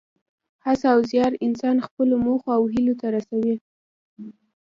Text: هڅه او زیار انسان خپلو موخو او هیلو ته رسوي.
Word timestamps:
هڅه 0.65 0.87
او 0.95 0.99
زیار 1.11 1.31
انسان 1.45 1.77
خپلو 1.87 2.15
موخو 2.25 2.49
او 2.57 2.63
هیلو 2.73 2.93
ته 3.01 3.07
رسوي. 3.15 3.55